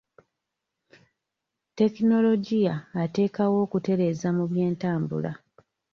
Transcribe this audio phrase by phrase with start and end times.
[1.77, 5.31] Tekinologiya ateekawo okutereeza mu by'entambula.